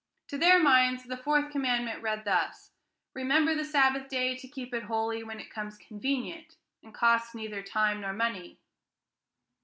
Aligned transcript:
To 0.29 0.37
their 0.39 0.57
minds 0.59 1.03
the 1.03 1.15
fourth 1.15 1.51
command 1.51 2.01
read 2.01 2.25
thus: 2.25 2.71
"Remember 3.13 3.53
the 3.53 3.63
Sabbath 3.63 4.09
day 4.09 4.35
to 4.35 4.47
keep 4.47 4.73
it 4.73 4.81
holy 4.85 5.23
when 5.23 5.39
it 5.39 5.51
comes 5.51 5.77
convenient, 5.77 6.55
and 6.81 6.91
costs 6.91 7.35
neither 7.35 7.61
time 7.61 8.01
nor 8.01 8.11
money." 8.11 8.57